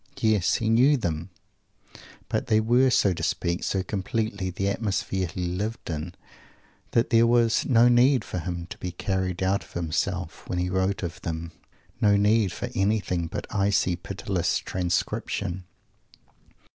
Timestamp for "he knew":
0.55-0.97